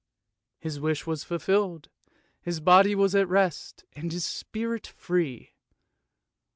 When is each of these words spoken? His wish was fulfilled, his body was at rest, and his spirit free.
His 0.57 0.79
wish 0.79 1.05
was 1.05 1.23
fulfilled, 1.23 1.87
his 2.41 2.59
body 2.59 2.95
was 2.95 3.13
at 3.13 3.27
rest, 3.29 3.83
and 3.93 4.11
his 4.11 4.25
spirit 4.25 4.87
free. 4.87 5.51